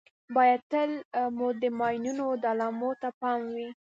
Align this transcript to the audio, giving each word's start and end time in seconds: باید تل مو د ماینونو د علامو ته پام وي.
باید 0.35 0.61
تل 0.71 0.91
مو 1.37 1.47
د 1.61 1.63
ماینونو 1.79 2.25
د 2.41 2.43
علامو 2.53 2.91
ته 3.01 3.09
پام 3.21 3.39
وي. 3.55 3.69